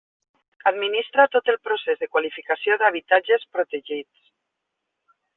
Administra 0.69 1.25
tot 1.33 1.51
el 1.53 1.59
procés 1.67 1.99
de 2.03 2.07
qualificació 2.15 2.77
d'habitatges 2.83 3.45
protegits. 3.57 4.23